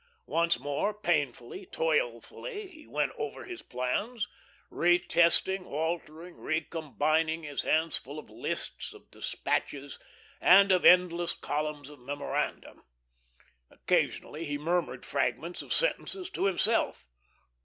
Once 0.25 0.57
more, 0.57 0.95
painfully, 0.95 1.63
toilfully, 1.67 2.65
he 2.69 2.87
went 2.87 3.11
over 3.19 3.43
his 3.45 3.61
plans, 3.61 4.27
retesting, 4.71 5.63
altering, 5.63 6.37
recombining, 6.37 7.43
his 7.43 7.61
hands 7.61 7.97
full 7.97 8.17
of 8.17 8.27
lists, 8.27 8.95
of 8.95 9.11
despatches, 9.11 9.99
and 10.39 10.71
of 10.71 10.85
endless 10.85 11.33
columns 11.33 11.87
of 11.91 11.99
memoranda. 11.99 12.77
Occasionally 13.69 14.43
he 14.45 14.57
murmured 14.57 15.05
fragments 15.05 15.61
of 15.61 15.71
sentences 15.71 16.31
to 16.31 16.45
himself. 16.45 17.05